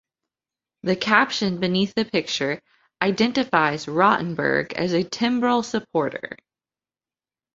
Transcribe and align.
The 0.81 0.95
caption 0.95 1.59
beneath 1.59 1.93
the 1.93 2.05
picture 2.05 2.59
identifies 3.03 3.85
Rotenberg 3.85 4.73
as 4.73 4.93
a 4.93 5.03
Timbrell 5.03 5.63
supporter. 5.63 6.37